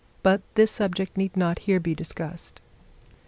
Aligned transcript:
But 0.23 0.41
this 0.55 0.71
subject 0.71 1.15
need 1.15 1.37
not 1.37 1.59
here 1.59 1.79
be 1.79 1.93
discussed. 1.93 2.59